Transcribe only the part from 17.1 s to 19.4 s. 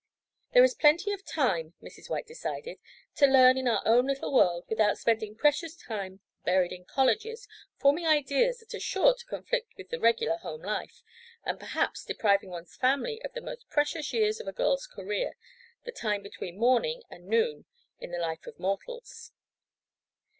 and noon in the life of mortals.